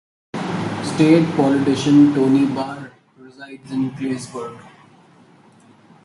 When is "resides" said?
3.19-3.71